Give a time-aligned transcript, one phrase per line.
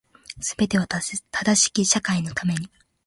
[0.39, 2.71] 全ては正しき社会のために